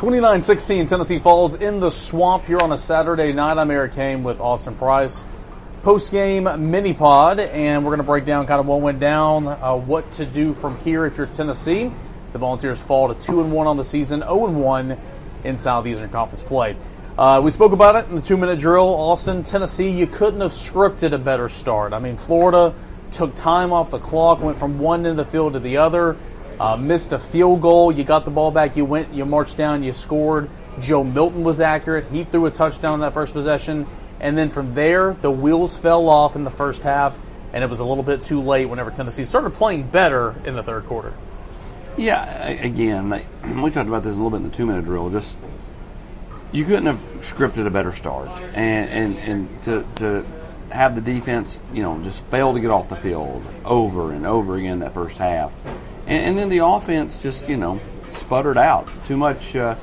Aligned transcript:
29-16, 0.00 0.88
Tennessee 0.88 1.18
Falls 1.18 1.52
in 1.52 1.78
the 1.78 1.90
swamp 1.90 2.46
here 2.46 2.58
on 2.58 2.72
a 2.72 2.78
Saturday 2.78 3.34
night. 3.34 3.58
I'm 3.58 3.70
Eric 3.70 3.92
Cain 3.92 4.22
with 4.22 4.40
Austin 4.40 4.74
Price. 4.74 5.26
Post-game 5.82 6.70
mini 6.70 6.94
pod, 6.94 7.38
and 7.38 7.84
we're 7.84 7.90
going 7.90 7.98
to 7.98 8.04
break 8.04 8.24
down 8.24 8.46
kind 8.46 8.60
of 8.60 8.66
what 8.66 8.80
went 8.80 8.98
down, 8.98 9.46
uh, 9.46 9.76
what 9.76 10.10
to 10.12 10.24
do 10.24 10.54
from 10.54 10.78
here 10.78 11.04
if 11.04 11.18
you're 11.18 11.26
Tennessee. 11.26 11.92
The 12.32 12.38
Volunteers 12.38 12.80
fall 12.80 13.12
to 13.12 13.26
2 13.26 13.42
and 13.42 13.52
1 13.52 13.66
on 13.66 13.76
the 13.76 13.84
season, 13.84 14.20
0 14.20 14.46
and 14.46 14.62
1 14.62 14.98
in 15.44 15.58
Southeastern 15.58 16.08
Conference 16.08 16.42
play. 16.42 16.78
Uh, 17.18 17.42
we 17.44 17.50
spoke 17.50 17.72
about 17.72 18.02
it 18.02 18.08
in 18.08 18.14
the 18.14 18.22
two-minute 18.22 18.58
drill. 18.58 18.94
Austin, 18.94 19.42
Tennessee, 19.42 19.90
you 19.90 20.06
couldn't 20.06 20.40
have 20.40 20.52
scripted 20.52 21.12
a 21.12 21.18
better 21.18 21.50
start. 21.50 21.92
I 21.92 21.98
mean, 21.98 22.16
Florida 22.16 22.74
took 23.12 23.34
time 23.34 23.70
off 23.70 23.90
the 23.90 23.98
clock, 23.98 24.40
went 24.40 24.58
from 24.58 24.78
one 24.78 25.00
end 25.00 25.08
of 25.08 25.26
the 25.26 25.30
field 25.30 25.52
to 25.52 25.60
the 25.60 25.76
other. 25.76 26.16
Uh, 26.60 26.76
missed 26.76 27.12
a 27.12 27.18
field 27.18 27.62
goal. 27.62 27.90
You 27.90 28.04
got 28.04 28.26
the 28.26 28.30
ball 28.30 28.50
back. 28.50 28.76
You 28.76 28.84
went. 28.84 29.14
You 29.14 29.24
marched 29.24 29.56
down. 29.56 29.82
You 29.82 29.94
scored. 29.94 30.50
Joe 30.78 31.02
Milton 31.02 31.42
was 31.42 31.58
accurate. 31.58 32.04
He 32.12 32.24
threw 32.24 32.44
a 32.44 32.50
touchdown 32.50 32.94
in 32.94 33.00
that 33.00 33.14
first 33.14 33.32
possession. 33.32 33.86
And 34.20 34.36
then 34.36 34.50
from 34.50 34.74
there, 34.74 35.14
the 35.14 35.30
wheels 35.30 35.74
fell 35.78 36.10
off 36.10 36.36
in 36.36 36.44
the 36.44 36.50
first 36.50 36.82
half, 36.82 37.18
and 37.54 37.64
it 37.64 37.70
was 37.70 37.80
a 37.80 37.84
little 37.86 38.04
bit 38.04 38.20
too 38.20 38.42
late 38.42 38.66
whenever 38.66 38.90
Tennessee 38.90 39.24
started 39.24 39.54
playing 39.54 39.84
better 39.84 40.34
in 40.44 40.54
the 40.54 40.62
third 40.62 40.84
quarter. 40.84 41.14
Yeah, 41.96 42.46
again, 42.46 43.08
we 43.62 43.70
talked 43.70 43.88
about 43.88 44.04
this 44.04 44.12
a 44.12 44.16
little 44.16 44.28
bit 44.28 44.36
in 44.36 44.42
the 44.42 44.54
two-minute 44.54 44.84
drill. 44.84 45.08
Just 45.08 45.38
you 46.52 46.66
couldn't 46.66 46.86
have 46.86 47.00
scripted 47.20 47.66
a 47.66 47.70
better 47.70 47.94
start, 47.94 48.28
and 48.54 48.90
and 48.90 49.18
and 49.18 49.62
to 49.62 49.86
to 49.96 50.26
have 50.68 50.94
the 50.94 51.00
defense, 51.00 51.62
you 51.72 51.82
know, 51.82 51.98
just 52.04 52.22
fail 52.26 52.52
to 52.52 52.60
get 52.60 52.70
off 52.70 52.90
the 52.90 52.96
field 52.96 53.42
over 53.64 54.12
and 54.12 54.26
over 54.26 54.56
again 54.56 54.80
that 54.80 54.92
first 54.92 55.16
half 55.16 55.52
and, 56.10 56.26
and 56.26 56.38
then 56.38 56.48
the 56.48 56.58
offense 56.58 57.22
just, 57.22 57.48
you 57.48 57.56
know, 57.56 57.80
sputtered 58.10 58.58
out. 58.58 58.88
Too 59.06 59.16
much, 59.16 59.54
uh, 59.54 59.76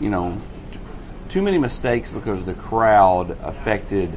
you 0.00 0.10
know, 0.10 0.38
t- 0.70 0.78
too 1.28 1.42
many 1.42 1.58
mistakes 1.58 2.10
because 2.10 2.44
the 2.44 2.54
crowd 2.54 3.36
affected 3.42 4.16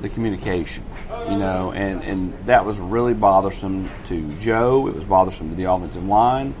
the 0.00 0.08
communication, 0.08 0.84
you 1.28 1.36
know, 1.36 1.72
and, 1.72 2.02
and 2.02 2.46
that 2.46 2.64
was 2.64 2.78
really 2.78 3.14
bothersome 3.14 3.90
to 4.06 4.32
Joe. 4.40 4.88
It 4.88 4.94
was 4.94 5.04
bothersome 5.04 5.50
to 5.50 5.54
the 5.54 5.64
offensive 5.64 6.04
line. 6.04 6.54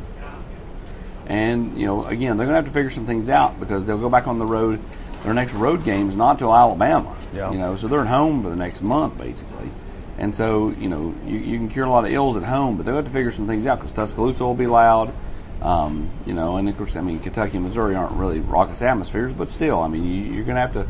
And, 1.26 1.78
you 1.78 1.86
know, 1.86 2.04
again, 2.04 2.36
they're 2.36 2.46
going 2.46 2.54
to 2.54 2.62
have 2.62 2.66
to 2.66 2.70
figure 2.70 2.90
some 2.90 3.06
things 3.06 3.28
out 3.28 3.58
because 3.58 3.84
they'll 3.84 3.98
go 3.98 4.08
back 4.08 4.28
on 4.28 4.38
the 4.38 4.46
road. 4.46 4.80
Their 5.24 5.34
next 5.34 5.54
road 5.54 5.84
game 5.84 6.08
is 6.08 6.16
not 6.16 6.38
till 6.38 6.54
Alabama, 6.54 7.16
yeah. 7.34 7.50
you 7.50 7.58
know, 7.58 7.74
so 7.74 7.88
they're 7.88 8.02
at 8.02 8.06
home 8.06 8.42
for 8.42 8.50
the 8.50 8.56
next 8.56 8.80
month, 8.80 9.18
basically. 9.18 9.70
And 10.18 10.34
so, 10.34 10.70
you 10.70 10.88
know, 10.88 11.14
you, 11.26 11.38
you 11.38 11.58
can 11.58 11.68
cure 11.68 11.84
a 11.84 11.90
lot 11.90 12.04
of 12.04 12.12
ills 12.12 12.36
at 12.36 12.42
home, 12.42 12.76
but 12.76 12.86
they'll 12.86 12.96
have 12.96 13.04
to 13.04 13.10
figure 13.10 13.32
some 13.32 13.46
things 13.46 13.66
out 13.66 13.78
because 13.78 13.92
Tuscaloosa 13.92 14.44
will 14.44 14.54
be 14.54 14.66
loud. 14.66 15.12
Um, 15.60 16.10
you 16.26 16.34
know, 16.34 16.56
and 16.56 16.68
of 16.68 16.76
course, 16.76 16.96
I 16.96 17.00
mean, 17.00 17.18
Kentucky 17.20 17.56
and 17.56 17.66
Missouri 17.66 17.94
aren't 17.94 18.12
really 18.12 18.40
raucous 18.40 18.82
atmospheres, 18.82 19.32
but 19.32 19.48
still, 19.48 19.80
I 19.80 19.88
mean, 19.88 20.04
you, 20.04 20.40
are 20.40 20.44
going 20.44 20.56
to 20.56 20.60
have 20.60 20.72
to 20.74 20.86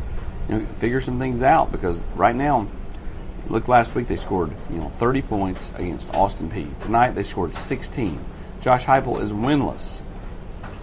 you 0.49 0.59
know, 0.59 0.65
figure 0.75 1.01
some 1.01 1.19
things 1.19 1.41
out 1.41 1.71
because 1.71 2.03
right 2.15 2.35
now, 2.35 2.67
look, 3.49 3.67
last 3.67 3.95
week 3.95 4.07
they 4.07 4.15
scored, 4.17 4.51
you 4.69 4.77
know, 4.77 4.89
30 4.89 5.21
points 5.23 5.71
against 5.75 6.13
Austin 6.13 6.49
Peay. 6.49 6.79
Tonight 6.81 7.11
they 7.11 7.23
scored 7.23 7.55
16. 7.55 8.23
Josh 8.61 8.85
Heupel 8.85 9.21
is 9.21 9.31
winless 9.31 10.01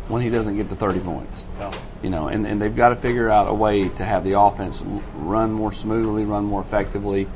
when 0.08 0.22
he 0.22 0.30
doesn't 0.30 0.56
get 0.56 0.68
to 0.68 0.76
30 0.76 1.00
points. 1.00 1.46
Oh. 1.60 1.72
You 2.02 2.10
know, 2.10 2.28
and, 2.28 2.46
and 2.46 2.60
they've 2.60 2.74
got 2.74 2.90
to 2.90 2.96
figure 2.96 3.30
out 3.30 3.48
a 3.48 3.54
way 3.54 3.88
to 3.88 4.04
have 4.04 4.24
the 4.24 4.38
offense 4.38 4.82
run 5.14 5.52
more 5.52 5.72
smoothly, 5.72 6.24
run 6.24 6.44
more 6.44 6.60
effectively. 6.60 7.26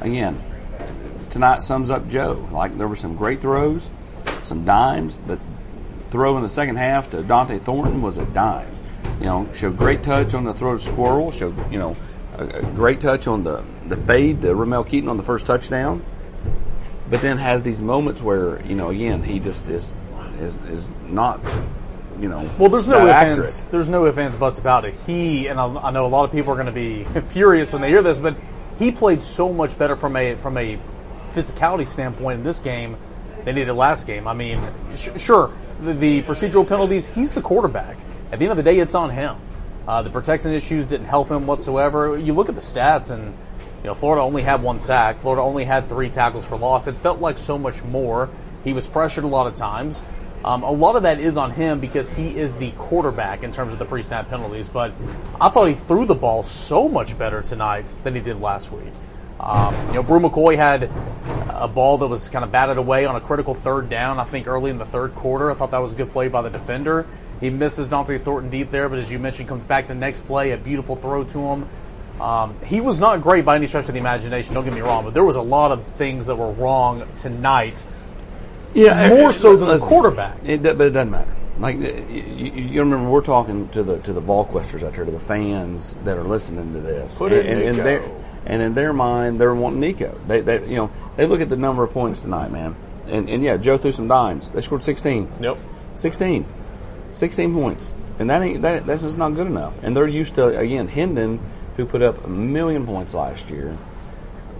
Again, 0.00 0.42
tonight 1.30 1.62
sums 1.62 1.90
up 1.90 2.08
Joe. 2.08 2.48
Like 2.52 2.76
there 2.76 2.88
were 2.88 2.96
some 2.96 3.16
great 3.16 3.40
throws, 3.40 3.90
some 4.44 4.64
dimes. 4.64 5.20
The 5.20 5.38
throw 6.10 6.36
in 6.36 6.42
the 6.42 6.48
second 6.48 6.76
half 6.76 7.10
to 7.10 7.18
Dont'e 7.18 7.60
Thornton 7.60 8.02
was 8.02 8.18
a 8.18 8.24
dime. 8.26 8.74
You 9.20 9.26
know, 9.26 9.48
showed 9.54 9.76
great 9.76 10.02
touch 10.02 10.34
on 10.34 10.44
the 10.44 10.54
throw 10.54 10.76
to 10.76 10.82
Squirrel. 10.82 11.30
Showed 11.30 11.72
you 11.72 11.78
know 11.78 11.96
a, 12.36 12.44
a 12.44 12.62
great 12.62 13.00
touch 13.00 13.26
on 13.26 13.44
the 13.44 13.64
the 13.86 13.96
fade 13.96 14.42
to 14.42 14.54
Ramel 14.54 14.84
Keyton 14.84 15.08
on 15.08 15.16
the 15.16 15.22
first 15.22 15.46
touchdown. 15.46 16.04
But 17.10 17.22
then 17.22 17.38
has 17.38 17.62
these 17.62 17.80
moments 17.80 18.22
where 18.22 18.64
you 18.66 18.74
know 18.74 18.88
again 18.88 19.22
he 19.22 19.40
just 19.40 19.68
is 19.68 19.92
is 20.40 20.56
is 20.68 20.88
not 21.06 21.40
you 22.20 22.28
know. 22.28 22.50
Well, 22.58 22.68
there's 22.68 22.88
no 22.88 23.06
ifs 23.06 23.62
there's 23.64 23.88
no 23.88 24.06
ifs 24.06 24.18
ands 24.18 24.36
buts 24.36 24.58
about 24.58 24.84
it. 24.84 24.94
He 25.06 25.48
and 25.48 25.58
I, 25.58 25.66
I 25.66 25.90
know 25.90 26.06
a 26.06 26.08
lot 26.08 26.24
of 26.24 26.32
people 26.32 26.52
are 26.52 26.56
going 26.56 26.66
to 26.66 26.72
be 26.72 27.04
furious 27.28 27.72
when 27.72 27.82
they 27.82 27.88
hear 27.88 28.02
this, 28.02 28.18
but 28.18 28.36
he 28.78 28.90
played 28.90 29.22
so 29.22 29.52
much 29.52 29.76
better 29.76 29.96
from 29.96 30.16
a 30.16 30.34
from 30.36 30.56
a 30.56 30.78
physicality 31.32 31.86
standpoint 31.86 32.38
in 32.38 32.44
this 32.44 32.60
game 32.60 32.96
than 33.44 33.56
he 33.56 33.64
did 33.64 33.72
last 33.72 34.06
game. 34.06 34.26
I 34.26 34.34
mean, 34.34 34.60
sh- 34.94 35.10
sure, 35.16 35.52
the, 35.80 35.92
the, 35.92 36.22
procedural 36.22 36.66
penalties, 36.66 37.06
he's 37.06 37.32
the 37.32 37.42
quarterback. 37.42 37.96
At 38.32 38.38
the 38.38 38.44
end 38.44 38.52
of 38.52 38.56
the 38.56 38.62
day, 38.62 38.78
it's 38.78 38.94
on 38.94 39.10
him. 39.10 39.36
Uh, 39.86 40.02
the 40.02 40.10
protection 40.10 40.52
issues 40.52 40.86
didn't 40.86 41.06
help 41.06 41.30
him 41.30 41.46
whatsoever. 41.46 42.18
You 42.18 42.34
look 42.34 42.48
at 42.48 42.54
the 42.54 42.60
stats, 42.60 43.10
and 43.10 43.34
you 43.82 43.84
know 43.84 43.94
Florida 43.94 44.22
only 44.22 44.42
had 44.42 44.62
one 44.62 44.80
sack. 44.80 45.20
Florida 45.20 45.42
only 45.42 45.64
had 45.64 45.88
three 45.88 46.10
tackles 46.10 46.44
for 46.44 46.58
loss. 46.58 46.88
It 46.88 46.96
felt 46.96 47.20
like 47.20 47.38
so 47.38 47.56
much 47.56 47.82
more. 47.84 48.28
He 48.64 48.72
was 48.72 48.86
pressured 48.86 49.24
a 49.24 49.28
lot 49.28 49.46
of 49.46 49.54
times. 49.54 50.02
Um, 50.44 50.62
a 50.62 50.70
lot 50.70 50.96
of 50.96 51.02
that 51.02 51.20
is 51.20 51.36
on 51.36 51.50
him 51.50 51.80
because 51.80 52.08
he 52.08 52.36
is 52.36 52.56
the 52.56 52.70
quarterback 52.72 53.42
in 53.42 53.52
terms 53.52 53.72
of 53.72 53.78
the 53.78 53.84
pre-snap 53.84 54.28
penalties. 54.28 54.68
But 54.68 54.92
I 55.40 55.48
thought 55.48 55.66
he 55.66 55.74
threw 55.74 56.06
the 56.06 56.14
ball 56.14 56.42
so 56.42 56.88
much 56.88 57.18
better 57.18 57.42
tonight 57.42 57.86
than 58.04 58.14
he 58.14 58.20
did 58.20 58.40
last 58.40 58.70
week. 58.70 58.92
Um, 59.40 59.74
you 59.88 59.94
know, 59.94 60.02
Bru 60.02 60.20
McCoy 60.20 60.56
had 60.56 60.90
a 61.48 61.68
ball 61.68 61.98
that 61.98 62.08
was 62.08 62.28
kind 62.28 62.44
of 62.44 62.52
batted 62.52 62.76
away 62.76 63.04
on 63.04 63.16
a 63.16 63.20
critical 63.20 63.54
third 63.54 63.88
down. 63.88 64.18
I 64.18 64.24
think 64.24 64.46
early 64.46 64.70
in 64.70 64.78
the 64.78 64.86
third 64.86 65.14
quarter. 65.14 65.50
I 65.50 65.54
thought 65.54 65.70
that 65.70 65.78
was 65.78 65.92
a 65.92 65.96
good 65.96 66.10
play 66.10 66.28
by 66.28 66.42
the 66.42 66.50
defender. 66.50 67.06
He 67.40 67.50
misses 67.50 67.86
Dont'e 67.86 68.20
Thornton 68.20 68.50
deep 68.50 68.70
there, 68.70 68.88
but 68.88 68.98
as 68.98 69.10
you 69.10 69.18
mentioned, 69.18 69.48
comes 69.48 69.64
back 69.64 69.86
the 69.86 69.94
next 69.94 70.26
play, 70.26 70.52
a 70.52 70.56
beautiful 70.56 70.96
throw 70.96 71.22
to 71.24 71.38
him. 71.38 71.68
Um, 72.20 72.56
he 72.64 72.80
was 72.80 72.98
not 72.98 73.22
great 73.22 73.44
by 73.44 73.54
any 73.54 73.68
stretch 73.68 73.86
of 73.86 73.94
the 73.94 74.00
imagination. 74.00 74.54
Don't 74.54 74.64
get 74.64 74.74
me 74.74 74.80
wrong, 74.80 75.04
but 75.04 75.14
there 75.14 75.24
was 75.24 75.36
a 75.36 75.42
lot 75.42 75.70
of 75.70 75.86
things 75.94 76.26
that 76.26 76.34
were 76.34 76.50
wrong 76.50 77.06
tonight. 77.14 77.86
Yeah, 78.74 79.08
more 79.08 79.32
so 79.32 79.56
than 79.56 79.68
listen, 79.68 79.80
the 79.80 79.86
quarterback. 79.86 80.38
It, 80.44 80.62
but 80.62 80.80
it 80.80 80.90
doesn't 80.90 81.10
matter. 81.10 81.34
Like 81.58 81.76
you, 81.76 81.88
you, 81.88 82.80
remember, 82.80 83.08
we're 83.10 83.20
talking 83.20 83.68
to 83.70 83.82
the 83.82 83.98
to 84.00 84.12
the 84.12 84.22
Volquesters 84.22 84.84
out 84.84 84.94
here, 84.94 85.04
to 85.04 85.10
the 85.10 85.18
fans 85.18 85.96
that 86.04 86.16
are 86.16 86.22
listening 86.22 86.72
to 86.74 86.80
this, 86.80 87.18
Put 87.18 87.32
and, 87.32 87.48
in 87.48 87.68
and, 87.68 87.80
and 87.80 88.18
and 88.48 88.62
in 88.62 88.74
their 88.74 88.92
mind, 88.94 89.40
they're 89.40 89.54
wanting 89.54 89.80
Nico. 89.80 90.18
They, 90.26 90.40
they, 90.40 90.66
you 90.66 90.76
know, 90.76 90.90
they 91.16 91.26
look 91.26 91.40
at 91.40 91.50
the 91.50 91.56
number 91.56 91.84
of 91.84 91.92
points 91.92 92.22
tonight, 92.22 92.50
man. 92.50 92.74
And, 93.06 93.28
and 93.28 93.42
yeah, 93.42 93.58
Joe 93.58 93.76
threw 93.76 93.92
some 93.92 94.08
dimes. 94.08 94.48
They 94.48 94.62
scored 94.62 94.84
16. 94.84 95.30
Yep. 95.40 95.58
16. 95.96 96.46
16 97.12 97.54
points. 97.54 97.94
And 98.18 98.30
that 98.30 98.42
ain't, 98.42 98.62
that, 98.62 98.86
that's 98.86 99.02
just 99.02 99.18
not 99.18 99.34
good 99.34 99.46
enough. 99.46 99.74
And 99.82 99.94
they're 99.94 100.08
used 100.08 100.34
to, 100.36 100.58
again, 100.58 100.88
Hendon, 100.88 101.40
who 101.76 101.84
put 101.84 102.00
up 102.00 102.24
a 102.24 102.28
million 102.28 102.86
points 102.86 103.12
last 103.12 103.50
year, 103.50 103.76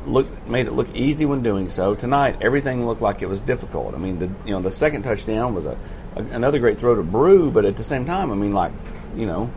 look 0.08 0.48
made 0.48 0.66
it 0.66 0.72
look 0.72 0.94
easy 0.94 1.26
when 1.26 1.42
doing 1.42 1.70
so. 1.70 1.94
Tonight, 1.94 2.38
everything 2.40 2.86
looked 2.86 3.02
like 3.02 3.22
it 3.22 3.28
was 3.28 3.40
difficult. 3.40 3.94
I 3.94 3.98
mean, 3.98 4.18
the 4.18 4.30
you 4.44 4.52
know 4.52 4.60
the 4.60 4.72
second 4.72 5.02
touchdown 5.02 5.54
was 5.54 5.66
a, 5.66 5.76
a 6.16 6.22
another 6.22 6.58
great 6.58 6.78
throw 6.78 6.94
to 6.94 7.02
Bru, 7.02 7.50
but 7.50 7.64
at 7.64 7.76
the 7.76 7.84
same 7.84 8.06
time, 8.06 8.30
I 8.30 8.34
mean, 8.34 8.52
like 8.52 8.72
you 9.16 9.26
know, 9.26 9.50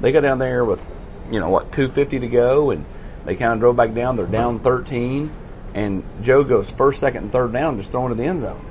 they 0.00 0.12
got 0.12 0.20
down 0.20 0.38
there 0.38 0.64
with 0.64 0.86
you 1.30 1.40
know 1.40 1.48
what 1.48 1.72
250 1.72 2.20
to 2.20 2.28
go, 2.28 2.70
and 2.70 2.84
they 3.24 3.36
kind 3.36 3.52
of 3.52 3.60
drove 3.60 3.76
back 3.76 3.94
down. 3.94 4.16
They're 4.16 4.26
down 4.26 4.60
13, 4.60 5.32
and 5.74 6.02
Joe 6.22 6.44
goes 6.44 6.70
first, 6.70 7.00
second, 7.00 7.24
and 7.24 7.32
third 7.32 7.52
down, 7.52 7.76
just 7.76 7.90
throwing 7.90 8.10
to 8.10 8.14
the 8.14 8.24
end 8.24 8.40
zone. 8.40 8.64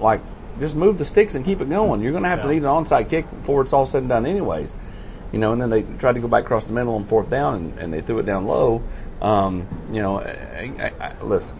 Like, 0.00 0.20
just 0.58 0.74
move 0.74 0.98
the 0.98 1.04
sticks 1.04 1.34
and 1.34 1.44
keep 1.44 1.60
it 1.60 1.70
going. 1.70 2.00
You're 2.00 2.10
going 2.10 2.24
to 2.24 2.28
have 2.28 2.40
yeah. 2.40 2.46
to 2.46 2.50
need 2.50 2.62
an 2.62 2.64
onside 2.64 3.08
kick 3.08 3.30
before 3.30 3.62
it's 3.62 3.72
all 3.72 3.86
said 3.86 4.02
and 4.02 4.08
done, 4.08 4.26
anyways. 4.26 4.74
You 5.32 5.38
know, 5.38 5.52
and 5.52 5.62
then 5.62 5.70
they 5.70 5.82
tried 5.82 6.14
to 6.14 6.20
go 6.20 6.28
back 6.28 6.44
across 6.44 6.66
the 6.66 6.72
middle 6.72 6.94
on 6.94 7.04
fourth 7.04 7.30
down, 7.30 7.54
and, 7.54 7.78
and 7.78 7.92
they 7.92 8.02
threw 8.02 8.18
it 8.18 8.26
down 8.26 8.46
low. 8.46 8.82
Um, 9.20 9.66
you 9.90 10.02
know, 10.02 10.18
I, 10.20 10.72
I, 10.78 10.92
I, 11.00 11.22
listen, 11.22 11.58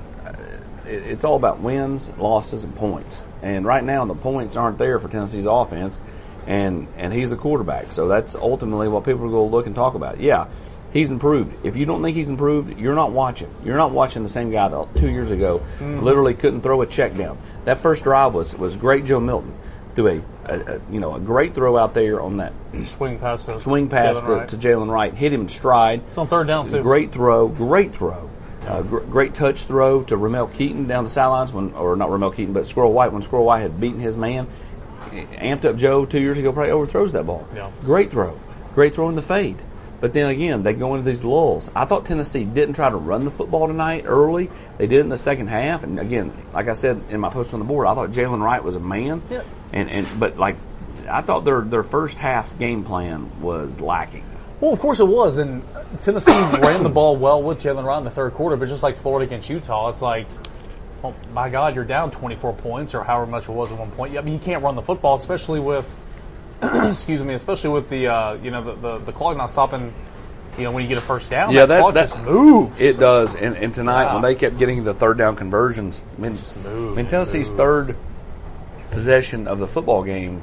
it, 0.86 1.02
it's 1.04 1.24
all 1.24 1.36
about 1.36 1.60
wins, 1.60 2.10
losses, 2.18 2.64
and 2.64 2.74
points. 2.74 3.24
And 3.40 3.64
right 3.64 3.82
now, 3.82 4.04
the 4.04 4.14
points 4.14 4.56
aren't 4.56 4.78
there 4.78 4.98
for 4.98 5.08
Tennessee's 5.08 5.46
offense, 5.46 6.00
and 6.46 6.86
and 6.96 7.12
he's 7.12 7.30
the 7.30 7.36
quarterback. 7.36 7.92
So 7.92 8.08
that's 8.08 8.34
ultimately 8.34 8.88
what 8.88 9.04
people 9.04 9.24
are 9.24 9.30
going 9.30 9.50
to 9.50 9.56
look 9.56 9.66
and 9.66 9.74
talk 9.74 9.94
about. 9.94 10.20
Yeah, 10.20 10.48
he's 10.92 11.10
improved. 11.10 11.54
If 11.64 11.76
you 11.76 11.86
don't 11.86 12.02
think 12.02 12.16
he's 12.16 12.28
improved, 12.28 12.78
you're 12.78 12.94
not 12.94 13.12
watching. 13.12 13.52
You're 13.64 13.76
not 13.76 13.92
watching 13.92 14.22
the 14.22 14.28
same 14.28 14.50
guy 14.50 14.68
that 14.68 14.96
two 14.96 15.10
years 15.10 15.30
ago 15.30 15.62
mm. 15.78 16.02
literally 16.02 16.34
couldn't 16.34 16.62
throw 16.62 16.82
a 16.82 16.86
check 16.86 17.16
down. 17.16 17.38
That 17.64 17.80
first 17.80 18.04
drive 18.04 18.34
was 18.34 18.54
was 18.54 18.76
great, 18.76 19.04
Joe 19.04 19.20
Milton. 19.20 19.54
Threw 19.94 20.22
a, 20.46 20.52
a, 20.52 20.76
a 20.76 20.80
you 20.90 21.00
know 21.00 21.14
a 21.14 21.20
great 21.20 21.54
throw 21.54 21.76
out 21.76 21.94
there 21.94 22.20
on 22.20 22.38
that 22.38 22.52
Swing 22.84 23.18
pass 23.18 23.44
to 23.44 23.60
swing 23.60 23.88
pass 23.88 24.20
Jaylen 24.20 24.26
to, 24.26 24.32
Wright. 24.32 24.48
to 24.48 24.56
Jaylen 24.56 24.90
Wright, 24.90 25.14
hit 25.14 25.32
him 25.32 25.42
in 25.42 25.48
stride. 25.48 26.02
It's 26.08 26.18
on 26.18 26.26
third 26.26 26.46
down 26.46 26.68
too. 26.68 26.82
Great 26.82 27.12
throw, 27.12 27.48
great 27.48 27.92
throw. 27.92 28.30
Uh, 28.66 28.80
gr- 28.82 29.00
great 29.00 29.34
touch 29.34 29.64
throw 29.64 30.02
to 30.04 30.16
Ramel 30.16 30.46
Keyton 30.46 30.86
down 30.86 31.04
the 31.04 31.10
sidelines 31.10 31.52
when, 31.52 31.72
or 31.74 31.96
not 31.96 32.10
Ramel 32.10 32.30
Keyton, 32.30 32.54
but 32.54 32.66
Squirrel 32.66 32.92
White 32.92 33.12
when 33.12 33.20
Squirrel 33.22 33.44
White 33.44 33.60
had 33.60 33.80
beaten 33.80 34.00
his 34.00 34.16
man. 34.16 34.46
Amped 35.10 35.64
up 35.64 35.76
Joe 35.76 36.06
two 36.06 36.20
years 36.20 36.38
ago, 36.38 36.52
probably 36.52 36.70
overthrows 36.70 37.12
that 37.12 37.26
ball. 37.26 37.46
Yeah. 37.54 37.70
Great 37.82 38.10
throw, 38.10 38.38
great 38.74 38.94
throw 38.94 39.08
in 39.08 39.16
the 39.16 39.22
fade. 39.22 39.58
But 40.00 40.12
then 40.12 40.28
again, 40.30 40.62
they 40.62 40.72
go 40.72 40.94
into 40.94 41.04
these 41.08 41.22
lulls. 41.22 41.70
I 41.76 41.84
thought 41.84 42.06
Tennessee 42.06 42.44
didn't 42.44 42.74
try 42.74 42.90
to 42.90 42.96
run 42.96 43.24
the 43.24 43.30
football 43.30 43.68
tonight 43.68 44.04
early. 44.06 44.50
They 44.78 44.86
did 44.88 44.98
it 44.98 45.02
in 45.02 45.08
the 45.10 45.18
second 45.18 45.46
half. 45.48 45.84
And 45.84 46.00
again, 46.00 46.32
like 46.52 46.66
I 46.66 46.74
said 46.74 47.00
in 47.10 47.20
my 47.20 47.30
post 47.30 47.52
on 47.54 47.60
the 47.60 47.64
board, 47.66 47.86
I 47.86 47.94
thought 47.94 48.10
Jaylen 48.10 48.42
Wright 48.42 48.62
was 48.64 48.74
a 48.74 48.80
man. 48.80 49.22
Yeah. 49.30 49.42
And 49.72 49.90
and 49.90 50.06
but 50.20 50.38
like, 50.38 50.56
I 51.08 51.22
thought 51.22 51.44
their 51.44 51.62
their 51.62 51.82
first 51.82 52.18
half 52.18 52.58
game 52.58 52.84
plan 52.84 53.40
was 53.40 53.80
lacking. 53.80 54.24
Well, 54.60 54.72
of 54.72 54.78
course 54.80 55.00
it 55.00 55.08
was, 55.08 55.38
and 55.38 55.64
Tennessee 56.00 56.30
ran 56.30 56.82
the 56.84 56.88
ball 56.88 57.16
well 57.16 57.42
with 57.42 57.58
Jaylen 57.60 57.84
Wright 57.84 57.98
in 57.98 58.04
the 58.04 58.10
third 58.10 58.34
quarter. 58.34 58.56
But 58.56 58.68
just 58.68 58.82
like 58.82 58.96
Florida 58.96 59.26
against 59.26 59.50
Utah, 59.50 59.88
it's 59.88 60.00
like, 60.02 60.26
well, 61.02 61.14
my 61.32 61.48
God, 61.50 61.74
you're 61.74 61.84
down 61.84 62.12
24 62.12 62.52
points 62.54 62.94
or 62.94 63.02
however 63.02 63.28
much 63.28 63.48
it 63.48 63.52
was 63.52 63.72
at 63.72 63.78
one 63.78 63.90
point. 63.90 64.16
I 64.16 64.20
mean, 64.20 64.34
you 64.34 64.40
can't 64.40 64.62
run 64.62 64.76
the 64.76 64.82
football, 64.82 65.16
especially 65.16 65.58
with, 65.58 65.88
excuse 66.62 67.24
me, 67.24 67.34
especially 67.34 67.70
with 67.70 67.88
the 67.90 68.06
uh, 68.06 68.34
you 68.34 68.50
know 68.52 68.62
the, 68.62 68.74
the 68.74 68.98
the 69.06 69.12
clock 69.12 69.36
not 69.36 69.46
stopping. 69.50 69.92
You 70.58 70.64
know, 70.64 70.72
when 70.72 70.82
you 70.82 70.88
get 70.88 70.98
a 70.98 71.00
first 71.00 71.30
down, 71.30 71.52
Yeah, 71.54 71.60
that, 71.64 71.68
that- 71.68 71.80
clock 71.80 71.94
that- 71.94 72.00
just 72.10 72.18
moves. 72.20 72.78
It 72.78 72.98
does, 73.00 73.34
and, 73.34 73.56
and 73.56 73.74
tonight 73.74 74.04
Yeah. 74.04 74.12
when 74.12 74.22
they 74.22 74.34
kept 74.34 74.58
getting 74.58 74.84
the 74.84 74.92
third 74.92 75.16
down 75.16 75.34
conversions, 75.34 76.02
I 76.16 76.20
mean, 76.20 76.36
just 76.36 76.54
moved 76.58 76.92
I 76.98 77.02
mean 77.02 77.10
Tennessee's 77.10 77.48
moved. 77.48 77.56
third 77.58 77.96
possession 78.92 79.48
of 79.48 79.58
the 79.58 79.66
football 79.66 80.02
game 80.04 80.42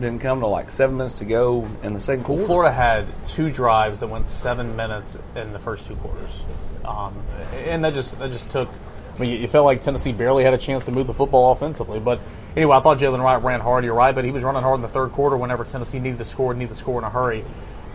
didn't 0.00 0.20
come 0.20 0.40
to 0.40 0.46
like 0.46 0.70
seven 0.70 0.96
minutes 0.96 1.16
to 1.18 1.24
go 1.24 1.66
in 1.82 1.94
the 1.94 2.00
second 2.00 2.24
quarter. 2.24 2.44
Florida 2.44 2.72
had 2.72 3.06
two 3.26 3.50
drives 3.50 4.00
that 4.00 4.08
went 4.08 4.26
seven 4.28 4.76
minutes 4.76 5.18
in 5.34 5.52
the 5.52 5.58
first 5.58 5.86
two 5.86 5.96
quarters, 5.96 6.42
um, 6.84 7.14
and 7.54 7.84
that 7.84 7.94
just 7.94 8.18
that 8.18 8.30
just 8.30 8.50
took. 8.50 8.68
I 8.68 9.18
mean, 9.18 9.40
you- 9.40 9.48
felt 9.48 9.64
like 9.64 9.80
Tennessee 9.80 10.12
barely 10.12 10.44
had 10.44 10.52
a 10.52 10.58
chance 10.58 10.84
to 10.84 10.92
move 10.92 11.06
the 11.06 11.14
football 11.14 11.52
offensively. 11.52 11.98
But 11.98 12.20
anyway, 12.54 12.76
I 12.76 12.80
thought 12.80 12.98
Jaylen 12.98 13.22
Wright 13.22 13.42
ran 13.42 13.60
hard. 13.60 13.82
You're 13.84 13.94
right, 13.94 14.14
but 14.14 14.26
he 14.26 14.30
was 14.30 14.44
running 14.44 14.62
hard 14.62 14.76
in 14.76 14.82
the 14.82 14.88
third 14.88 15.12
quarter. 15.12 15.38
Whenever 15.38 15.64
Tennessee 15.64 15.98
needed 15.98 16.18
to 16.18 16.26
score, 16.26 16.52
needed 16.52 16.68
to 16.74 16.74
score 16.78 16.98
in 16.98 17.04
a 17.04 17.10
hurry. 17.10 17.42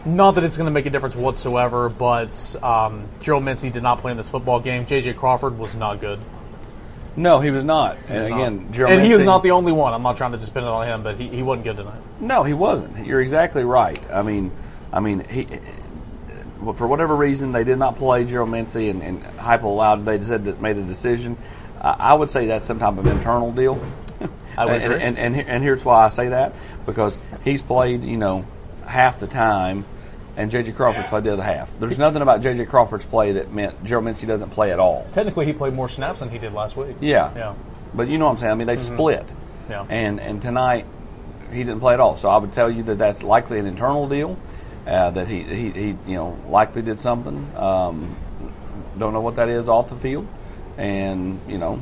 Not 0.04 0.34
that 0.34 0.44
it's 0.44 0.58
going 0.58 0.66
to 0.66 0.72
make 0.72 0.88
a 0.88 0.90
difference 0.90 1.16
whatsoever, 1.16 1.88
but 1.88 2.56
um, 2.64 3.04
Gerald 3.20 3.44
Mincey 3.44 3.70
did 3.70 3.84
not 3.84 4.00
play 4.00 4.10
in 4.10 4.18
this 4.18 4.28
football 4.28 4.60
game. 4.60 4.88
J.J. 4.88 5.14
Crawford 5.14 5.60
was 5.60 5.76
not 5.76 6.02
good. 6.02 6.18
No, 7.16 7.40
he 7.40 7.52
was 7.52 7.64
not. 7.64 7.98
and 8.08 8.30
Not- 8.30 8.40
again, 8.40 8.68
Gerald 8.72 8.94
and 8.94 9.02
he 9.02 9.12
is 9.12 9.26
not 9.26 9.44
the 9.44 9.52
only 9.52 9.72
one. 9.72 9.94
I'm 9.94 10.04
not 10.04 10.18
trying 10.18 10.32
to 10.32 10.38
just 10.38 10.54
pin 10.54 10.64
it 10.64 10.68
on 10.68 10.86
him, 10.86 11.04
but 11.04 11.18
he, 11.18 11.28
he 11.28 11.44
wasn't 11.44 11.66
good 11.66 11.78
tonight. 11.78 12.02
No, 12.20 12.44
he 12.44 12.54
wasn't. 12.54 13.06
You're 13.06 13.22
exactly 13.22 13.64
right. 13.64 14.00
I 14.12 14.22
mean, 14.22 14.52
I 14.94 15.00
mean, 15.02 15.26
he 15.28 15.48
for 16.76 16.88
whatever 16.88 17.16
reason 17.16 17.52
they 17.52 17.64
did 17.64 17.80
not 17.80 17.96
play 17.96 18.24
Gerald 18.24 18.52
Mincey 18.52 18.90
and, 18.90 19.02
and 19.02 19.24
Heupel 19.38 19.64
allowed. 19.64 20.06
They 20.06 20.22
said 20.22 20.46
that 20.46 20.62
made 20.62 20.78
a 20.78 20.84
decision. 20.84 21.38
I 21.82 21.96
I 22.00 22.14
would 22.14 22.30
say 22.30 22.48
that's 22.48 22.66
some 22.66 22.80
type 22.80 22.98
of 22.98 23.08
internal 23.08 23.52
deal. 23.52 23.84
I 24.58 24.66
would 24.66 24.82
and, 24.82 24.94
and, 24.94 25.18
and 25.18 25.36
and 25.36 25.64
here's 25.64 25.84
why 25.84 26.06
I 26.06 26.10
say 26.10 26.30
that 26.30 26.54
because 26.86 27.18
he's 27.44 27.62
played 27.62 28.04
you 28.04 28.18
know 28.18 28.46
half 28.86 29.20
the 29.20 29.28
time. 29.28 29.86
And 30.38 30.50
J.J. 30.50 30.72
Crawford's 30.72 31.10
played 31.10 31.26
the 31.26 31.34
other 31.34 31.44
half. 31.44 31.70
There's 31.80 32.00
nothing 32.00 32.22
about 32.22 32.42
J.J. 32.42 32.66
Crawford's 32.66 33.06
play 33.06 33.34
that 33.34 33.52
meant 33.52 33.84
Gerald 33.84 34.06
Mincey 34.06 34.26
doesn't 34.26 34.52
play 34.52 34.72
at 34.72 34.80
all. 34.80 35.06
Technically, 35.12 35.46
he 35.46 35.54
played 35.54 35.74
more 35.74 35.90
snaps 35.90 36.22
than 36.22 36.30
he 36.30 36.38
did 36.38 36.54
last 36.54 36.78
week. 36.78 36.96
Yeah. 37.02 37.34
Yeah. 37.36 37.56
But 37.94 38.08
you 38.08 38.18
know 38.18 38.26
what 38.26 38.32
I'm 38.32 38.38
saying? 38.38 38.52
I 38.52 38.56
mean, 38.56 38.68
they 38.68 38.78
split. 38.78 39.30
Yeah. 39.70 39.86
And 39.90 40.20
and 40.20 40.42
tonight 40.42 40.86
he 41.52 41.60
didn't 41.60 41.80
play 41.80 41.94
at 41.94 42.00
all. 42.00 42.18
So 42.18 42.30
I 42.30 42.38
would 42.38 42.52
tell 42.54 42.70
you 42.72 42.84
that 42.84 42.98
that's 42.98 43.24
likely 43.24 43.60
an 43.60 43.66
internal 43.66 44.08
deal. 44.08 44.38
Uh, 44.88 45.12
that 45.12 45.28
he, 45.28 45.44
he 45.44 45.70
he 45.70 45.88
you 46.08 46.16
know 46.16 46.38
likely 46.48 46.82
did 46.82 47.00
something. 47.00 47.56
Um, 47.56 48.16
don't 48.98 49.14
know 49.14 49.22
what 49.22 49.36
that 49.36 49.50
is 49.50 49.70
off 49.70 49.90
the 49.90 49.96
field, 49.96 50.28
and 50.78 51.40
you 51.48 51.58
know 51.58 51.82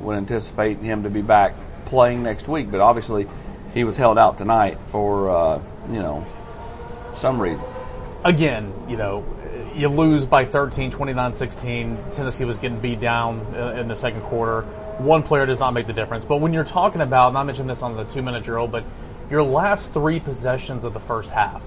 would 0.00 0.16
anticipate 0.16 0.78
him 0.78 1.02
to 1.02 1.10
be 1.10 1.22
back 1.22 1.54
playing 1.86 2.22
next 2.22 2.46
week. 2.46 2.70
But 2.70 2.80
obviously 2.80 3.28
he 3.74 3.84
was 3.84 3.96
held 3.96 4.18
out 4.18 4.38
tonight 4.38 4.78
for 4.86 5.30
uh, 5.30 5.62
you 5.88 5.98
know 5.98 6.26
some 7.14 7.40
reason. 7.40 7.66
again, 8.24 8.72
you 8.88 8.96
know, 8.96 9.24
you 9.74 9.88
lose 9.88 10.26
by 10.26 10.44
13, 10.44 10.90
29 10.90 11.34
16. 11.34 11.98
Tennessee 12.10 12.44
was 12.44 12.58
getting 12.58 12.78
beat 12.78 13.00
down 13.00 13.40
uh, 13.54 13.76
in 13.78 13.88
the 13.88 13.96
second 13.96 14.22
quarter. 14.22 14.62
One 14.98 15.22
player 15.22 15.46
does 15.46 15.60
not 15.60 15.72
make 15.72 15.86
the 15.86 15.92
difference. 15.92 16.24
But 16.24 16.38
when 16.38 16.52
you're 16.52 16.64
talking 16.64 17.00
about, 17.00 17.28
and 17.28 17.38
I 17.38 17.42
mentioned 17.42 17.68
this 17.70 17.82
on 17.82 17.96
the 17.96 18.04
two 18.04 18.22
minute 18.22 18.44
drill, 18.44 18.68
but 18.68 18.84
your 19.30 19.42
last 19.42 19.92
three 19.92 20.20
possessions 20.20 20.84
of 20.84 20.92
the 20.92 21.00
first 21.00 21.30
half, 21.30 21.64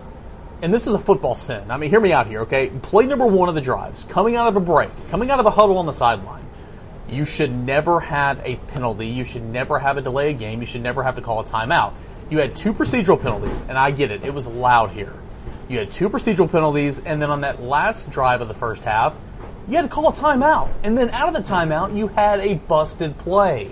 and 0.61 0.73
this 0.73 0.87
is 0.87 0.93
a 0.93 0.99
football 0.99 1.35
sin. 1.35 1.69
I 1.69 1.77
mean, 1.77 1.89
hear 1.89 1.99
me 1.99 2.13
out 2.13 2.27
here, 2.27 2.41
okay? 2.41 2.69
Play 2.69 3.05
number 3.05 3.25
one 3.25 3.49
of 3.49 3.55
the 3.55 3.61
drives, 3.61 4.03
coming 4.05 4.35
out 4.35 4.47
of 4.47 4.55
a 4.55 4.59
break, 4.59 4.89
coming 5.09 5.29
out 5.29 5.39
of 5.39 5.45
a 5.45 5.51
huddle 5.51 5.77
on 5.77 5.85
the 5.85 5.93
sideline. 5.93 6.45
You 7.09 7.25
should 7.25 7.51
never 7.51 7.99
have 7.99 8.39
a 8.43 8.55
penalty. 8.55 9.07
You 9.07 9.23
should 9.25 9.43
never 9.43 9.77
have 9.77 9.97
a 9.97 10.01
delay 10.01 10.31
of 10.31 10.39
game. 10.39 10.61
You 10.61 10.65
should 10.65 10.81
never 10.81 11.03
have 11.03 11.15
to 11.17 11.21
call 11.21 11.39
a 11.41 11.43
timeout. 11.43 11.93
You 12.29 12.39
had 12.39 12.55
two 12.55 12.73
procedural 12.73 13.21
penalties, 13.21 13.61
and 13.67 13.77
I 13.77 13.91
get 13.91 14.11
it. 14.11 14.23
It 14.23 14.33
was 14.33 14.47
loud 14.47 14.91
here. 14.91 15.13
You 15.67 15.79
had 15.79 15.91
two 15.91 16.09
procedural 16.09 16.49
penalties, 16.49 16.99
and 16.99 17.21
then 17.21 17.29
on 17.31 17.41
that 17.41 17.61
last 17.61 18.11
drive 18.11 18.41
of 18.41 18.47
the 18.47 18.53
first 18.53 18.83
half, 18.83 19.17
you 19.67 19.75
had 19.75 19.83
to 19.83 19.87
call 19.87 20.09
a 20.09 20.13
timeout. 20.13 20.69
And 20.83 20.97
then 20.97 21.09
out 21.09 21.35
of 21.35 21.43
the 21.43 21.49
timeout, 21.49 21.95
you 21.95 22.07
had 22.07 22.39
a 22.39 22.55
busted 22.55 23.17
play. 23.17 23.71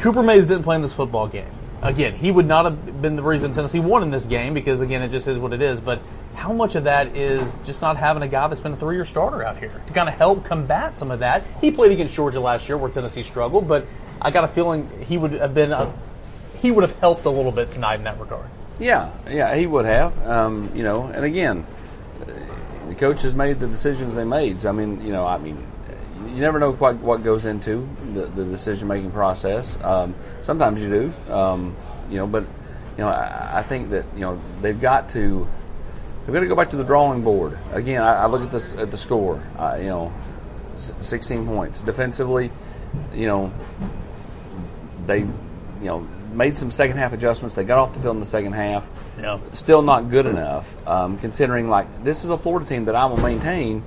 Cooper 0.00 0.22
Mays 0.22 0.46
didn't 0.46 0.64
play 0.64 0.76
in 0.76 0.82
this 0.82 0.92
football 0.92 1.26
game. 1.26 1.50
Again, 1.80 2.14
he 2.14 2.30
would 2.30 2.46
not 2.46 2.64
have 2.64 3.02
been 3.02 3.16
the 3.16 3.22
reason 3.22 3.52
Tennessee 3.52 3.80
won 3.80 4.02
in 4.02 4.10
this 4.10 4.26
game 4.26 4.52
because, 4.52 4.80
again, 4.80 5.02
it 5.02 5.08
just 5.08 5.26
is 5.26 5.38
what 5.38 5.52
it 5.52 5.62
is. 5.62 5.80
But 5.80 6.02
how 6.34 6.52
much 6.52 6.74
of 6.74 6.84
that 6.84 7.16
is 7.16 7.56
just 7.64 7.80
not 7.80 7.96
having 7.96 8.22
a 8.22 8.28
guy 8.28 8.46
that's 8.48 8.60
been 8.60 8.72
a 8.72 8.76
three 8.76 8.96
year 8.96 9.04
starter 9.04 9.42
out 9.42 9.58
here 9.58 9.82
to 9.86 9.92
kind 9.92 10.08
of 10.08 10.14
help 10.14 10.44
combat 10.44 10.94
some 10.94 11.10
of 11.10 11.20
that? 11.20 11.44
He 11.60 11.70
played 11.70 11.92
against 11.92 12.14
Georgia 12.14 12.40
last 12.40 12.68
year 12.68 12.76
where 12.76 12.90
Tennessee 12.90 13.22
struggled, 13.22 13.66
but 13.66 13.86
I 14.20 14.30
got 14.30 14.44
a 14.44 14.48
feeling 14.48 14.88
he 15.06 15.16
would 15.16 15.32
have 15.32 15.54
been 15.54 15.72
a, 15.72 15.92
he 16.60 16.70
would 16.70 16.82
have 16.82 16.98
helped 17.00 17.24
a 17.24 17.30
little 17.30 17.52
bit 17.52 17.70
tonight 17.70 17.96
in 17.96 18.04
that 18.04 18.20
regard. 18.20 18.48
Yeah, 18.82 19.12
yeah, 19.30 19.54
he 19.54 19.64
would 19.64 19.84
have. 19.84 20.26
Um, 20.26 20.72
you 20.74 20.82
know, 20.82 21.04
and 21.04 21.24
again, 21.24 21.64
the 22.88 22.96
coaches 22.96 23.32
made 23.32 23.60
the 23.60 23.68
decisions 23.68 24.16
they 24.16 24.24
made. 24.24 24.60
So, 24.62 24.70
I 24.70 24.72
mean, 24.72 25.06
you 25.06 25.12
know, 25.12 25.24
I 25.24 25.38
mean, 25.38 25.64
you 26.26 26.40
never 26.40 26.58
know 26.58 26.72
quite 26.72 26.96
what 26.96 27.22
goes 27.22 27.46
into 27.46 27.88
the, 28.12 28.26
the 28.26 28.44
decision 28.44 28.88
making 28.88 29.12
process. 29.12 29.78
Um, 29.84 30.16
sometimes 30.42 30.82
you 30.82 30.88
do, 30.88 31.32
um, 31.32 31.76
you 32.10 32.16
know, 32.16 32.26
but 32.26 32.42
you 32.96 33.04
know, 33.04 33.08
I, 33.08 33.60
I 33.60 33.62
think 33.62 33.90
that 33.90 34.04
you 34.14 34.20
know 34.22 34.42
they've 34.60 34.80
got 34.80 35.10
to 35.10 35.46
they've 36.26 36.34
got 36.34 36.40
to 36.40 36.48
go 36.48 36.56
back 36.56 36.70
to 36.70 36.76
the 36.76 36.84
drawing 36.84 37.22
board 37.22 37.56
again. 37.70 38.02
I, 38.02 38.24
I 38.24 38.26
look 38.26 38.42
at 38.42 38.50
this 38.50 38.74
at 38.74 38.90
the 38.90 38.98
score. 38.98 39.40
Uh, 39.56 39.76
you 39.78 39.86
know, 39.86 40.12
sixteen 40.98 41.46
points 41.46 41.82
defensively. 41.82 42.50
You 43.14 43.26
know, 43.26 43.52
they 45.06 45.20
you 45.20 45.28
know 45.82 46.08
made 46.34 46.56
some 46.56 46.70
second 46.70 46.96
half 46.96 47.12
adjustments. 47.12 47.54
They 47.54 47.64
got 47.64 47.78
off 47.78 47.92
the 47.94 48.00
field 48.00 48.16
in 48.16 48.20
the 48.20 48.26
second 48.26 48.52
half 48.52 48.88
Yeah. 49.20 49.38
still 49.52 49.82
not 49.82 50.10
good 50.10 50.26
enough, 50.26 50.74
um, 50.86 51.18
considering 51.18 51.68
like 51.68 52.04
this 52.04 52.24
is 52.24 52.30
a 52.30 52.36
Florida 52.38 52.66
team 52.66 52.86
that 52.86 52.94
I 52.94 53.06
will 53.06 53.18
maintain 53.18 53.82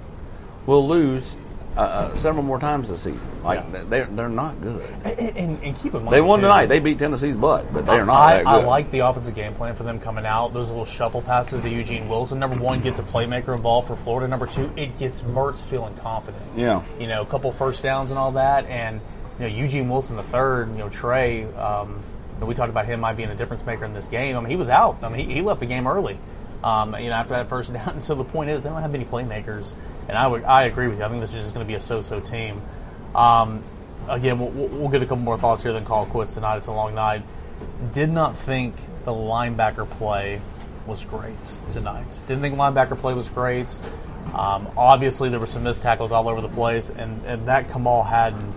will 0.65 0.87
lose 0.87 1.35
uh, 1.77 1.81
uh, 1.81 2.15
several 2.15 2.41
more 2.41 2.57
times 2.57 2.87
this 2.87 3.01
season. 3.01 3.27
Like 3.43 3.61
Yeah. 3.73 3.83
they're 3.89 4.05
they're 4.05 4.29
not 4.29 4.61
good. 4.61 4.81
And, 5.03 5.37
and, 5.37 5.63
and 5.63 5.75
keep 5.75 5.93
in 5.93 6.03
mind, 6.05 6.13
They 6.15 6.21
won 6.21 6.39
too, 6.39 6.43
tonight. 6.43 6.67
They 6.67 6.79
beat 6.79 6.97
Tennessee's 6.99 7.35
butt, 7.35 7.73
but 7.73 7.85
they 7.85 7.99
are 7.99 8.05
not 8.05 8.15
I, 8.17 8.37
that 8.37 8.47
I 8.47 8.63
like 8.63 8.91
the 8.91 8.99
offensive 8.99 9.35
game 9.35 9.53
plan 9.55 9.75
for 9.75 9.83
them 9.83 9.99
coming 9.99 10.25
out. 10.25 10.53
Those 10.53 10.69
little 10.69 10.85
shuffle 10.85 11.21
passes 11.21 11.61
to 11.63 11.69
Eugene 11.69 12.07
Wilson. 12.07 12.39
Number 12.39 12.55
one 12.57 12.79
gets 12.79 12.99
a 12.99 13.03
playmaker 13.03 13.53
involved 13.53 13.89
for 13.89 13.97
Florida. 13.97 14.25
Number 14.29 14.47
two, 14.47 14.71
it 14.77 14.97
gets 14.97 15.21
Mertz 15.23 15.59
feeling 15.63 15.93
confident. 15.97 16.41
Yeah. 16.55 16.81
You 16.97 17.07
know, 17.07 17.21
a 17.21 17.25
couple 17.25 17.51
first 17.51 17.83
downs 17.83 18.09
and 18.09 18.17
all 18.17 18.31
that. 18.31 18.65
And, 18.67 19.01
you 19.37 19.49
know, 19.49 19.53
Eugene 19.53 19.89
Wilson 19.89 20.15
the 20.15 20.23
third, 20.23 20.71
you 20.71 20.77
know, 20.77 20.87
Trey, 20.87 21.43
um, 21.55 21.99
we 22.42 22.54
talked 22.54 22.70
about 22.70 22.86
him 22.86 23.00
might 23.00 23.15
being 23.18 23.30
a 23.30 23.36
difference 23.36 23.65
maker 23.65 23.86
in 23.86 23.94
this 23.94 24.08
game. 24.08 24.36
I 24.36 24.39
mean, 24.39 24.50
he 24.50 24.56
was 24.56 24.70
out. 24.70 25.04
I 25.04 25.10
mean, 25.10 25.30
he, 25.30 25.36
he 25.36 25.42
left 25.42 25.60
the 25.60 25.65
game 25.65 25.88
early. 25.88 26.18
Um, 26.63 26.96
you 26.96 27.10
know, 27.10 27.15
after 27.15 27.34
that 27.36 27.50
first 27.50 27.72
down. 27.74 27.89
And 27.89 28.04
so 28.04 28.15
the 28.15 28.24
point 28.24 28.50
is, 28.50 28.63
they 28.63 28.70
don't 28.70 28.82
have 28.82 28.92
many 28.92 29.06
playmakers. 29.06 29.74
And 30.08 30.18
I 30.18 30.27
would, 30.27 30.44
I 30.44 30.63
agree 30.63 30.88
with 30.88 31.00
you. 31.00 31.06
I 31.06 31.10
think 31.10 31.22
this 31.22 31.34
is 31.34 31.42
just 31.42 31.54
going 31.54 31.65
to 31.65 31.68
be 31.68 31.75
a 31.75 31.80
so-so 31.80 32.20
team. 32.20 32.62
Um, 33.13 33.63
again, 34.08 34.39
we'll, 34.39 34.50
we'll 34.50 34.89
get 34.89 35.01
a 35.01 35.06
couple 35.06 35.24
more 35.24 35.38
thoughts 35.38 35.63
here, 35.63 35.74
then 35.74 35.86
call 35.86 36.06
it 36.06 36.10
quits 36.10 36.34
tonight. 36.34 36.58
It's 36.58 36.68
a 36.68 36.72
long 36.72 36.96
night. 36.96 37.24
Did 37.94 38.10
not 38.10 38.38
think 38.38 38.75
the 39.06 39.12
linebacker 39.12 39.89
play 39.89 40.42
was 40.86 41.04
great 41.06 41.36
tonight. 41.72 42.06
Didn't 42.27 42.42
think 42.42 42.56
linebacker 42.56 42.98
play 42.98 43.13
was 43.13 43.30
great. 43.30 43.80
Um, 44.34 44.68
obviously, 44.77 45.30
there 45.30 45.39
were 45.39 45.46
some 45.46 45.63
missed 45.63 45.82
tackles 45.82 46.12
all 46.12 46.27
over 46.27 46.42
the 46.42 46.50
place, 46.50 46.89
and, 46.89 47.24
and 47.25 47.48
that 47.48 47.72
Kamal 47.72 48.04
Hadden, 48.04 48.54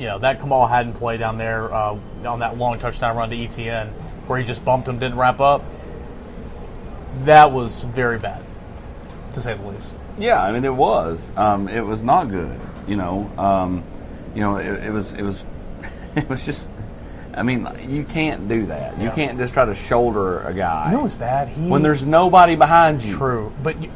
you 0.00 0.06
know, 0.06 0.18
that 0.18 0.40
Kamal 0.40 0.66
Hadden 0.66 0.94
play 0.94 1.18
down 1.18 1.36
there 1.36 1.72
uh, 1.72 1.98
on 2.24 2.38
that 2.40 2.56
long 2.56 2.78
touchdown 2.78 3.16
run 3.18 3.28
to 3.28 3.36
ETN, 3.36 3.90
where 4.26 4.38
he 4.38 4.44
just 4.46 4.64
bumped 4.64 4.88
him, 4.88 4.98
didn't 4.98 5.18
wrap 5.18 5.40
up. 5.40 5.62
That 7.24 7.52
was 7.52 7.82
very 7.82 8.18
bad, 8.18 8.42
to 9.34 9.40
say 9.40 9.54
the 9.54 9.66
least. 9.68 9.92
Yeah, 10.18 10.42
I 10.42 10.52
mean 10.52 10.64
it 10.64 10.74
was. 10.74 11.30
Um, 11.36 11.68
it 11.68 11.82
was 11.82 12.02
not 12.02 12.30
good. 12.30 12.58
You 12.88 12.96
know, 12.96 13.30
um, 13.36 13.84
you 14.34 14.40
know, 14.40 14.56
it, 14.56 14.84
it 14.84 14.90
was. 14.90 15.12
It 15.12 15.22
was. 15.22 15.44
It 16.16 16.28
was 16.28 16.44
just. 16.44 16.72
I 17.34 17.44
mean, 17.44 17.68
you 17.88 18.02
can't 18.02 18.48
do 18.48 18.66
that. 18.66 18.98
You 18.98 19.04
Yeah. 19.04 19.14
can't 19.14 19.38
just 19.38 19.52
try 19.54 19.64
to 19.64 19.76
shoulder 19.76 20.40
a 20.40 20.52
guy 20.52 20.86
You 20.90 20.96
know 20.96 21.02
what's 21.02 21.14
bad? 21.14 21.46
He 21.48 21.68
when 21.68 21.82
there's 21.82 22.04
nobody 22.04 22.56
behind 22.56 23.04
you. 23.04 23.16
True, 23.16 23.52
but 23.62 23.80
you, 23.80 23.92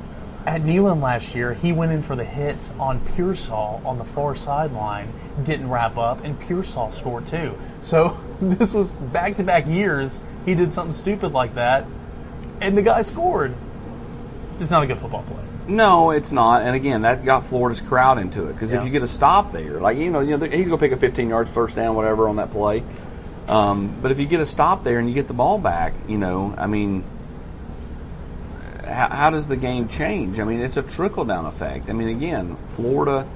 at 0.46 0.62
Neyland 0.62 1.00
last 1.02 1.34
year, 1.34 1.54
he 1.54 1.72
went 1.72 1.92
in 1.92 2.02
for 2.02 2.16
the 2.16 2.24
hit 2.24 2.56
on 2.78 3.00
Pearsall 3.00 3.80
on 3.84 3.98
the 3.98 4.04
far 4.04 4.34
sideline, 4.34 5.12
didn't 5.42 5.70
wrap 5.70 5.96
up, 5.96 6.22
and 6.24 6.38
Pearsall 6.38 6.92
scored 6.92 7.26
too. 7.26 7.54
So 7.82 8.18
this 8.40 8.72
was 8.74 8.92
back 8.92 9.36
to 9.36 9.42
back 9.44 9.66
years. 9.66 10.20
He 10.44 10.54
did 10.54 10.72
something 10.72 10.94
stupid 10.94 11.32
like 11.32 11.54
that, 11.54 11.86
and 12.60 12.76
the 12.76 12.82
guy 12.82 13.02
scored. 13.02 13.54
Just 14.58 14.70
not 14.70 14.82
a 14.82 14.86
good 14.86 14.98
football 14.98 15.22
play. 15.22 15.42
No, 15.66 16.10
it's 16.10 16.30
not. 16.30 16.62
And 16.62 16.76
again, 16.76 17.02
that 17.02 17.24
got 17.24 17.46
Florida's 17.46 17.80
crowd 17.80 18.18
into 18.18 18.46
it 18.48 18.52
because 18.52 18.70
Yeah. 18.70 18.78
if 18.78 18.84
you 18.84 18.90
get 18.90 19.02
a 19.02 19.08
stop 19.08 19.52
there, 19.52 19.80
like 19.80 19.96
you 19.96 20.10
know, 20.10 20.20
you 20.20 20.36
know, 20.36 20.46
he's 20.46 20.68
going 20.68 20.78
to 20.78 20.84
pick 20.86 20.92
a 20.92 20.96
15 20.96 21.30
yards 21.30 21.50
first 21.50 21.74
down, 21.74 21.94
whatever, 21.96 22.28
on 22.28 22.36
that 22.36 22.52
play. 22.52 22.82
Um, 23.48 23.94
but 24.00 24.10
if 24.10 24.18
you 24.20 24.26
get 24.26 24.40
a 24.40 24.46
stop 24.46 24.84
there 24.84 24.98
and 24.98 25.08
you 25.08 25.14
get 25.14 25.26
the 25.26 25.34
ball 25.34 25.58
back, 25.58 25.94
you 26.08 26.18
know, 26.18 26.54
I 26.56 26.66
mean, 26.66 27.02
how, 28.84 29.08
how 29.08 29.30
does 29.30 29.46
the 29.46 29.56
game 29.56 29.88
change? 29.88 30.38
I 30.38 30.44
mean, 30.44 30.60
it's 30.60 30.76
a 30.76 30.82
trickle 30.82 31.24
down 31.24 31.46
effect. 31.46 31.90
I 31.90 31.92
mean, 31.92 32.08
again, 32.08 32.56
Florida 32.68 33.26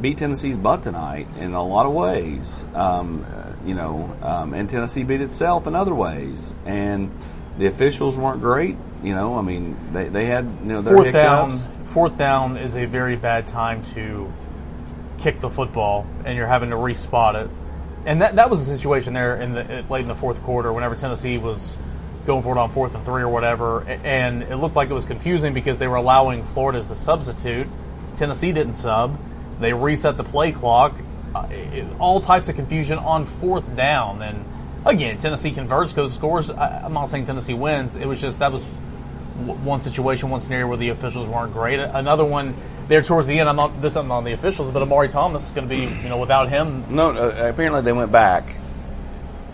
beat 0.00 0.18
Tennessee's 0.18 0.56
butt 0.56 0.82
tonight 0.82 1.26
in 1.38 1.54
a 1.54 1.64
lot 1.64 1.86
of 1.86 1.92
ways, 1.92 2.64
um, 2.74 3.26
uh, 3.28 3.66
you 3.66 3.74
know, 3.74 4.16
um, 4.22 4.54
and 4.54 4.68
Tennessee 4.68 5.02
beat 5.02 5.20
itself 5.20 5.66
in 5.66 5.74
other 5.74 5.94
ways. 5.94 6.54
And 6.64 7.10
the 7.58 7.66
officials 7.66 8.16
weren't 8.16 8.40
great. 8.40 8.76
You 9.02 9.14
know, 9.14 9.36
I 9.36 9.42
mean, 9.42 9.76
they, 9.92 10.08
they 10.08 10.26
had 10.26 10.44
you 10.44 10.68
know 10.68 10.80
their 10.80 10.94
Fourth 10.94 11.12
down, 11.12 11.52
fourth 11.86 12.16
down 12.16 12.56
is 12.56 12.76
a 12.76 12.86
very 12.86 13.16
bad 13.16 13.46
time 13.46 13.82
to 13.94 14.32
kick 15.18 15.40
the 15.40 15.50
football, 15.50 16.06
and 16.24 16.36
you're 16.36 16.46
having 16.46 16.70
to 16.70 16.76
respot 16.76 17.44
it. 17.44 17.50
And 18.06 18.22
that 18.22 18.36
that 18.36 18.50
was 18.50 18.66
the 18.66 18.76
situation 18.76 19.12
there 19.12 19.36
in 19.36 19.52
the 19.52 19.84
late 19.90 20.02
in 20.02 20.08
the 20.08 20.14
fourth 20.14 20.42
quarter, 20.42 20.72
whenever 20.72 20.94
Tennessee 20.94 21.38
was 21.38 21.76
going 22.28 22.44
for 22.44 22.54
it 22.54 22.60
on 22.60 22.70
fourth 22.70 22.94
and 22.94 23.04
three 23.04 23.22
or 23.22 23.28
whatever, 23.28 23.82
and 23.82 24.44
it 24.44 24.56
looked 24.56 24.76
like 24.76 24.90
it 24.90 24.94
was 24.94 25.06
confusing 25.06 25.52
because 25.52 25.78
they 25.78 25.88
were 25.88 25.96
allowing 25.96 26.44
Florida 26.44 26.78
as 26.78 26.90
a 26.92 26.94
substitute. 26.94 27.66
Tennessee 28.14 28.52
didn't 28.52 28.74
sub. 28.74 29.18
They 29.58 29.72
reset 29.72 30.16
the 30.16 30.24
play 30.24 30.52
clock. 30.52 30.94
Uh, 31.34 31.48
all 31.98 32.20
types 32.20 32.48
of 32.48 32.54
confusion 32.54 32.98
on 32.98 33.26
fourth 33.26 33.64
down, 33.74 34.22
and 34.22 34.44
again, 34.86 35.18
Tennessee 35.18 35.50
converts, 35.50 35.92
goes 35.92 36.14
scores. 36.14 36.50
I'm 36.50 36.92
not 36.92 37.06
saying 37.06 37.26
Tennessee 37.26 37.54
wins. 37.54 37.96
It 37.96 38.06
was 38.06 38.20
just 38.20 38.38
that 38.38 38.52
was 38.52 38.62
one 39.64 39.80
situation, 39.80 40.30
one 40.30 40.40
scenario 40.40 40.66
where 40.66 40.76
the 40.76 40.88
officials 40.90 41.28
weren't 41.28 41.52
great. 41.52 41.78
Another 41.80 42.24
one 42.24 42.54
there 42.88 43.02
towards 43.02 43.26
the 43.26 43.38
end. 43.38 43.48
I'm 43.48 43.56
not 43.56 43.80
this 43.80 43.92
isn't 43.92 44.10
on 44.10 44.24
the 44.24 44.32
officials, 44.32 44.70
but 44.70 44.82
Omari 44.82 45.08
Thomas 45.08 45.46
is 45.46 45.50
going 45.52 45.68
to 45.68 45.74
be 45.74 45.82
you 45.82 46.08
know 46.08 46.18
without 46.18 46.48
him 46.48 46.84
No, 46.94 47.10
uh, 47.10 47.48
apparently 47.48 47.82
they 47.82 47.92
went 47.92 48.12
back. 48.12 48.54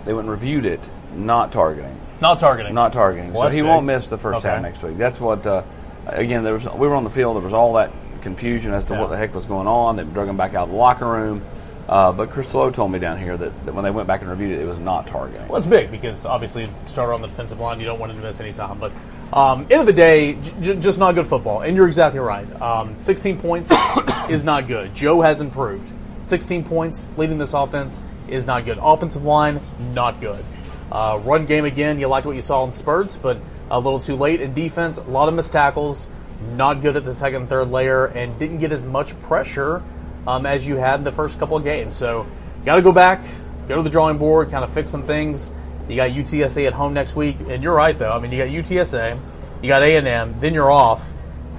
They 0.04 0.12
went 0.12 0.26
and 0.26 0.31
reviewed 0.31 0.66
it, 0.66 0.81
not 1.14 1.50
targeting, 1.52 1.99
not 2.25 2.40
targeting. 2.40 2.75
not 2.75 2.93
targeting. 2.93 3.33
Well, 3.33 3.45
so 3.45 3.49
he 3.50 3.61
big. 3.61 3.69
won't 3.69 3.85
miss 3.87 4.09
the 4.09 4.19
first 4.19 4.38
Okay. 4.38 4.49
half 4.49 4.62
next 4.62 4.83
week. 4.83 4.97
That's 4.99 5.21
what. 5.21 5.47
Uh, 5.47 5.62
again, 6.07 6.43
there 6.43 6.54
was 6.54 6.64
we 6.64 6.88
were 6.88 6.95
on 6.95 7.04
the 7.04 7.11
field. 7.11 7.37
There 7.37 7.43
was 7.43 7.52
all 7.52 7.75
that 7.75 7.90
confusion 8.23 8.73
as 8.73 8.85
to 8.87 8.95
Yeah. 8.95 9.00
what 9.02 9.11
the 9.11 9.16
heck 9.16 9.35
was 9.35 9.45
going 9.45 9.66
on. 9.66 9.97
They 9.97 10.04
drug 10.04 10.28
him 10.28 10.37
back 10.37 10.54
out 10.54 10.64
of 10.64 10.71
the 10.71 10.76
locker 10.76 11.07
room. 11.07 11.43
Uh, 11.87 12.11
but 12.12 12.31
Chris 12.31 12.54
Low 12.54 12.71
told 12.71 12.90
me 12.90 12.99
down 12.99 13.19
here 13.19 13.37
that, 13.37 13.52
that 13.66 13.75
when 13.75 13.85
they 13.85 13.90
went 13.90 14.09
back 14.09 14.23
and 14.23 14.31
reviewed 14.31 14.52
it, 14.59 14.62
it 14.62 14.66
was 14.66 14.78
not 14.78 15.07
targeting. 15.07 15.47
Well, 15.49 15.59
it's 15.59 15.66
big 15.66 15.90
because 15.90 16.25
obviously 16.25 16.66
starter 16.87 17.12
on 17.12 17.21
the 17.21 17.28
defensive 17.28 17.61
line, 17.61 17.78
you 17.78 17.85
don't 17.85 17.99
want 18.00 18.11
him 18.11 18.16
to 18.23 18.25
miss 18.26 18.40
any 18.40 18.54
time. 18.54 18.78
But 18.78 18.90
um, 19.38 19.66
end 19.71 19.81
of 19.83 19.87
the 19.87 19.93
day, 19.93 20.33
j- 20.33 20.52
j- 20.62 20.76
just 20.76 20.99
not 20.99 21.14
good 21.14 21.26
football. 21.26 21.61
And 21.61 21.76
you're 21.76 21.87
exactly 21.87 22.21
right. 22.21 22.47
Um, 22.62 22.97
16 23.00 23.38
points 23.38 23.71
is 24.31 24.45
not 24.45 24.66
good. 24.66 24.95
Joe 24.95 25.21
has 25.21 25.43
improved. 25.43 25.87
16 26.23 26.64
points 26.64 27.07
leading 27.19 27.37
this 27.37 27.52
offense 27.52 28.02
is 28.28 28.47
not 28.47 28.64
good. 28.64 28.78
Offensive 28.81 29.26
line, 29.26 29.61
not 29.93 30.19
good. 30.23 30.43
Uh, 30.92 31.20
run 31.24 31.46
game 31.46 31.64
again, 31.64 31.98
you 31.98 32.06
like 32.06 32.24
what 32.24 32.36
you 32.36 32.42
saw 32.42 32.64
in 32.64 32.72
spurts, 32.72 33.16
but 33.16 33.38
a 33.70 33.78
little 33.80 33.98
too 34.00 34.16
late. 34.16 34.40
In 34.40 34.54
defense, 34.54 34.98
a 34.98 35.02
lot 35.02 35.28
of 35.28 35.34
missed 35.34 35.52
tackles, 35.52 36.08
not 36.56 36.82
good 36.82 36.96
at 36.96 37.04
the 37.04 37.14
second 37.14 37.42
and 37.42 37.48
third 37.48 37.70
layer, 37.70 38.06
and 38.06 38.38
didn't 38.38 38.58
get 38.58 38.70
as 38.72 38.84
much 38.84 39.18
pressure 39.22 39.82
um, 40.26 40.46
as 40.46 40.66
you 40.66 40.76
had 40.76 40.96
in 41.00 41.04
the 41.04 41.12
first 41.12 41.38
couple 41.38 41.56
of 41.56 41.64
games. 41.64 41.96
So, 41.96 42.26
got 42.64 42.76
to 42.76 42.82
go 42.82 42.92
back, 42.92 43.22
go 43.66 43.76
to 43.76 43.82
the 43.82 43.90
drawing 43.90 44.18
board, 44.18 44.50
kind 44.50 44.62
of 44.64 44.72
fix 44.72 44.90
some 44.90 45.06
things. 45.06 45.52
You 45.88 45.96
got 45.96 46.10
UTSA 46.10 46.66
at 46.66 46.72
home 46.72 46.94
next 46.94 47.14
week, 47.16 47.36
and 47.48 47.62
you're 47.62 47.74
right 47.74 47.98
though. 47.98 48.12
I 48.12 48.18
mean, 48.18 48.30
you 48.32 48.38
got 48.38 48.48
UTSA, 48.48 49.18
you 49.62 49.68
got 49.68 49.82
A 49.82 49.96
and 49.96 50.06
M, 50.06 50.36
then 50.40 50.54
you're 50.54 50.70
off, 50.70 51.04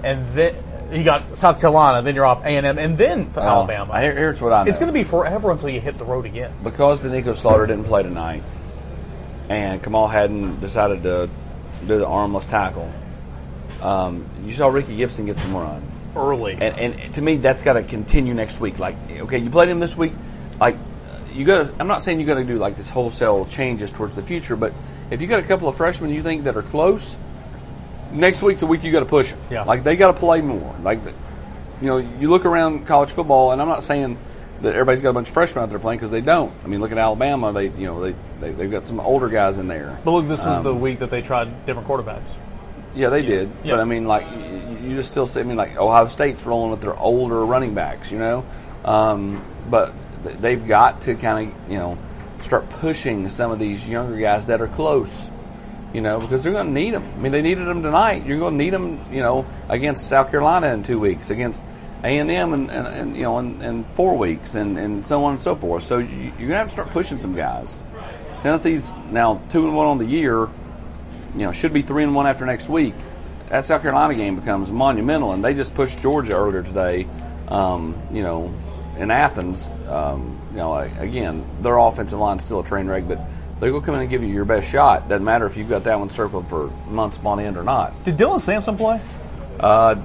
and 0.03 0.27
then 0.33 0.55
you 0.91 1.03
got 1.03 1.37
South 1.37 1.59
Carolina, 1.59 2.01
then 2.01 2.15
you're 2.15 2.25
off 2.25 2.43
A 2.43 2.47
and 2.57 2.65
M, 2.65 2.77
and 2.79 2.97
then 2.97 3.31
Alabama. 3.35 3.93
Uh, 3.93 4.01
here's 4.01 4.39
what 4.41 4.53
I 4.53 4.63
know. 4.63 4.69
it's 4.69 4.79
going 4.79 4.87
to 4.87 4.93
be 4.93 5.03
forever 5.03 5.51
until 5.51 5.69
you 5.69 5.79
hit 5.81 5.97
the 5.97 6.05
road 6.05 6.25
again. 6.25 6.51
because 6.63 6.99
Doneiko 6.99 7.35
Slaughter 7.35 7.67
didn't 7.67 7.85
play 7.85 8.01
tonight, 8.03 8.43
and 9.49 9.83
Kamal 9.83 10.07
Hadden 10.07 10.59
decided 10.59 11.03
to 11.03 11.29
do 11.81 11.97
the 11.99 12.07
armless 12.07 12.45
tackle. 12.45 12.91
Um, 13.81 14.25
you 14.45 14.53
saw 14.53 14.67
Ricky 14.67 14.95
Gibson 14.95 15.25
get 15.25 15.37
some 15.37 15.55
run. 15.55 15.91
Early. 16.15 16.53
and, 16.53 16.63
and 16.95 17.13
to 17.15 17.21
me 17.21 17.35
that's 17.35 17.61
got 17.61 17.73
to 17.73 17.83
continue 17.83 18.33
next 18.33 18.61
week 18.61 18.79
like 18.79 18.95
okay 19.11 19.37
you 19.37 19.49
played 19.49 19.67
him 19.67 19.81
this 19.81 19.97
week 19.97 20.13
like 20.61 20.77
you 21.33 21.43
got. 21.43 21.71
I'm 21.77 21.87
not 21.87 22.03
saying 22.03 22.21
you 22.21 22.25
got 22.25 22.35
to 22.35 22.45
do 22.45 22.55
like 22.57 22.77
this 22.77 22.89
wholesale 22.89 23.45
changes 23.47 23.91
towards 23.91 24.15
the 24.15 24.21
future 24.21 24.55
but 24.55 24.71
if 25.11 25.19
you 25.19 25.27
got 25.27 25.39
a 25.39 25.43
couple 25.43 25.67
of 25.67 25.75
freshmen 25.75 26.11
you 26.13 26.23
think 26.23 26.45
that 26.45 26.55
are 26.55 26.61
close 26.63 27.17
next 28.13 28.41
week's 28.41 28.61
a 28.61 28.65
week 28.65 28.81
you 28.83 28.93
got 28.93 29.01
to 29.01 29.05
push 29.05 29.31
them 29.31 29.39
Yeah. 29.51 29.63
like 29.63 29.83
they 29.83 29.97
got 29.97 30.13
to 30.13 30.17
play 30.17 30.39
more 30.39 30.73
like 30.83 30.99
you 31.81 31.87
know 31.87 31.97
you 31.97 32.29
look 32.29 32.45
around 32.45 32.87
college 32.87 33.09
football 33.09 33.51
and 33.51 33.61
i'm 33.61 33.67
not 33.67 33.83
saying 33.83 34.17
that 34.65 34.73
everybody's 34.73 35.01
got 35.01 35.09
a 35.09 35.13
bunch 35.13 35.27
of 35.29 35.33
freshmen 35.33 35.63
out 35.63 35.69
there 35.69 35.79
playing 35.79 35.97
because 35.97 36.11
they 36.11 36.21
don't 36.21 36.53
i 36.63 36.67
mean 36.67 36.79
look 36.81 36.91
at 36.91 36.97
alabama 36.97 37.51
they 37.53 37.67
you 37.69 37.85
know 37.85 38.01
they, 38.01 38.15
they 38.41 38.51
they've 38.51 38.71
got 38.71 38.85
some 38.85 38.99
older 38.99 39.29
guys 39.29 39.57
in 39.57 39.67
there 39.67 39.97
but 40.03 40.11
look, 40.11 40.27
this 40.27 40.45
was 40.45 40.57
Um, 40.57 40.63
the 40.63 40.75
week 40.75 40.99
that 40.99 41.09
they 41.09 41.21
tried 41.21 41.65
different 41.65 41.87
quarterbacks. 41.87 42.21
yeah, 42.95 43.09
they 43.09 43.21
did. 43.23 43.49
Yeah. 43.63 43.73
But 43.73 43.79
I 43.81 43.83
mean, 43.85 44.05
like, 44.05 44.25
you, 44.31 44.89
you 44.89 44.95
just 44.95 45.11
still 45.11 45.25
see. 45.25 45.39
I 45.41 45.43
mean, 45.43 45.57
like 45.57 45.75
Ohio 45.77 46.07
State's 46.07 46.45
rolling 46.45 46.71
with 46.71 46.81
their 46.81 46.95
older 46.97 47.45
running 47.45 47.73
backs, 47.73 48.09
you 48.11 48.19
know. 48.19 48.45
Um, 48.85 49.43
but 49.69 49.93
they've 50.23 50.65
got 50.65 51.01
to 51.03 51.15
kind 51.15 51.49
of, 51.49 51.71
you 51.71 51.77
know, 51.77 51.97
start 52.41 52.69
pushing 52.69 53.27
some 53.29 53.51
of 53.51 53.59
these 53.59 53.85
younger 53.87 54.17
guys 54.17 54.45
that 54.45 54.61
are 54.61 54.67
close, 54.67 55.29
you 55.93 55.99
know, 56.01 56.19
because 56.19 56.43
they're 56.43 56.53
going 56.53 56.67
to 56.67 56.73
need 56.73 56.93
them. 56.93 57.03
I 57.03 57.17
mean, 57.19 57.31
they 57.33 57.41
needed 57.41 57.67
them 57.67 57.83
tonight. 57.83 58.25
You're 58.25 58.39
going 58.39 58.53
to 58.57 58.63
need 58.63 58.71
them, 58.73 59.03
you 59.11 59.19
know, 59.21 59.45
against 59.67 60.07
South 60.07 60.31
Carolina 60.31 60.67
in 60.73 60.83
two 60.83 60.99
weeks, 60.99 61.29
against 61.31 61.63
A 62.03 62.19
and 62.19 62.29
M, 62.29 62.53
and 62.53 62.69
and 62.69 63.15
you 63.15 63.23
know, 63.23 63.39
in, 63.39 63.61
in 63.61 63.83
four 63.95 64.17
weeks, 64.17 64.55
and 64.55 64.77
and 64.77 65.05
so 65.05 65.23
on 65.23 65.33
and 65.33 65.41
so 65.41 65.55
forth. 65.55 65.83
So 65.83 65.97
you, 65.97 66.07
you're 66.07 66.31
going 66.31 66.49
to 66.49 66.57
have 66.57 66.67
to 66.67 66.73
start 66.73 66.91
pushing 66.91 67.19
some 67.19 67.35
guys. 67.35 67.79
Tennessee's 68.41 68.93
now 69.11 69.41
two 69.51 69.65
and 69.65 69.75
one 69.75 69.87
on 69.87 69.97
the 69.97 70.05
year 70.05 70.49
you 71.35 71.41
know, 71.41 71.51
should 71.51 71.73
be 71.73 71.81
three 71.81 72.03
and 72.03 72.15
one 72.15 72.27
after 72.27 72.45
next 72.45 72.69
week. 72.69 72.95
That 73.49 73.65
South 73.65 73.81
Carolina 73.81 74.15
game 74.15 74.35
becomes 74.39 74.71
monumental, 74.71 75.33
and 75.33 75.43
they 75.43 75.53
just 75.53 75.75
pushed 75.75 75.99
Georgia 75.99 76.35
earlier 76.35 76.63
today. 76.63 77.07
Um, 77.47 78.01
you 78.11 78.23
know, 78.23 78.53
in 78.97 79.11
Athens. 79.11 79.69
Um, 79.87 80.39
you 80.51 80.57
know, 80.57 80.77
again, 80.77 81.45
their 81.61 81.77
offensive 81.77 82.17
line's 82.17 82.43
still 82.43 82.61
a 82.61 82.63
train 82.63 82.87
wreck, 82.87 83.07
but 83.07 83.19
they're 83.59 83.69
going 83.69 83.81
to 83.81 83.85
come 83.85 83.95
in 83.95 84.01
and 84.01 84.09
give 84.09 84.23
you 84.23 84.29
your 84.29 84.45
best 84.45 84.69
shot. 84.69 85.09
Doesn't 85.09 85.23
matter 85.23 85.45
if 85.45 85.57
you've 85.57 85.69
got 85.69 85.83
that 85.83 85.99
one 85.99 86.09
circled 86.09 86.47
for 86.47 86.67
months 86.87 87.19
on 87.23 87.39
end 87.39 87.57
or 87.57 87.63
not. 87.63 88.03
Did 88.03 88.17
Dylan 88.17 88.41
Sampson 88.41 88.77
play? 88.77 89.01
Uh, 89.59 89.95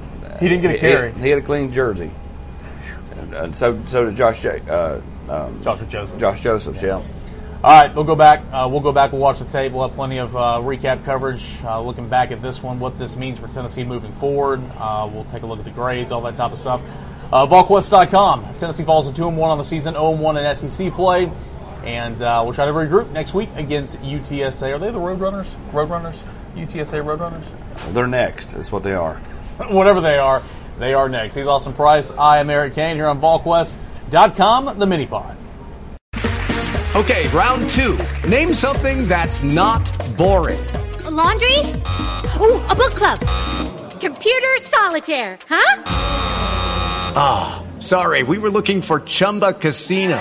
He 0.40 0.48
didn't 0.48 0.62
get 0.62 0.74
a 0.74 0.78
carry. 0.78 1.12
He, 1.12 1.28
had 1.28 1.38
a 1.38 1.42
clean 1.42 1.72
jersey, 1.72 2.10
and, 3.16 3.34
and 3.34 3.56
so 3.56 3.80
so 3.86 4.06
did 4.06 4.16
Josh. 4.16 4.40
J, 4.40 4.60
uh, 4.68 5.00
um, 5.28 5.62
Joshua 5.62 5.86
Joseph. 5.86 6.18
Josh 6.18 6.40
Josephs. 6.40 6.82
Yeah. 6.82 7.02
All 7.62 7.78
right, 7.78 7.94
we'll 7.94 8.04
go 8.04 8.16
back. 8.16 8.42
Uh, 8.50 8.66
we'll 8.70 8.80
go 8.80 8.90
back. 8.90 9.12
We'll 9.12 9.20
watch 9.20 9.38
the 9.38 9.44
tape. 9.44 9.72
We'll 9.72 9.86
have 9.86 9.94
plenty 9.94 10.16
of 10.16 10.34
uh, 10.34 10.60
recap 10.62 11.04
coverage, 11.04 11.62
uh, 11.62 11.78
looking 11.82 12.08
back 12.08 12.30
at 12.30 12.40
this 12.40 12.62
one, 12.62 12.80
what 12.80 12.98
this 12.98 13.18
means 13.18 13.38
for 13.38 13.48
Tennessee 13.48 13.84
moving 13.84 14.14
forward. 14.14 14.62
Uh, 14.78 15.10
we'll 15.12 15.26
take 15.26 15.42
a 15.42 15.46
look 15.46 15.58
at 15.58 15.66
the 15.66 15.70
grades, 15.70 16.10
all 16.10 16.22
that 16.22 16.38
type 16.38 16.52
of 16.52 16.58
stuff. 16.58 16.80
Uh, 17.30 17.46
VolQuest.com. 17.46 18.54
Tennessee 18.56 18.82
falls 18.82 19.10
to 19.10 19.14
two 19.14 19.28
and 19.28 19.36
one 19.36 19.50
on 19.50 19.58
the 19.58 19.64
season, 19.64 19.92
0 19.92 20.12
1 20.12 20.36
in 20.38 20.70
SEC 20.70 20.90
play, 20.94 21.30
and 21.84 22.22
uh, 22.22 22.40
we'll 22.42 22.54
try 22.54 22.64
to 22.64 22.72
regroup 22.72 23.10
next 23.10 23.34
week 23.34 23.50
against 23.56 23.98
UTSA. 23.98 24.74
Are 24.74 24.78
they 24.78 24.90
the 24.90 24.98
Roadrunners? 24.98 25.48
Roadrunners? 25.70 26.16
UTSA 26.56 27.04
Roadrunners? 27.04 27.44
They're 27.92 28.06
next. 28.06 28.52
That's 28.52 28.72
what 28.72 28.82
they 28.82 28.94
are. 28.94 29.20
Whatever 29.68 30.00
they 30.00 30.18
are, 30.18 30.42
they 30.78 30.94
are 30.94 31.08
next. 31.08 31.34
He's 31.34 31.46
Austin 31.46 31.72
Price. 31.72 32.10
I 32.10 32.38
am 32.38 32.50
Eric 32.50 32.74
Cain 32.74 32.96
here 32.96 33.06
on 33.06 33.20
VolQuest.com, 33.20 34.78
the 34.78 34.86
mini 34.86 35.06
pod. 35.06 35.36
Okay, 36.96 37.28
round 37.28 37.70
two. 37.70 37.98
Name 38.28 38.52
something 38.52 39.06
that's 39.06 39.42
not 39.44 39.84
boring. 40.16 40.58
A 41.04 41.10
laundry? 41.10 41.58
Ooh, 42.40 42.58
a 42.66 42.74
book 42.74 42.94
club. 42.96 43.20
Computer 44.00 44.58
solitaire, 44.62 45.38
huh? 45.48 45.82
Ah, 47.14 47.64
sorry, 47.78 48.22
we 48.22 48.38
were 48.38 48.50
looking 48.50 48.82
for 48.82 49.00
Chumba 49.00 49.52
Casino. 49.52 50.20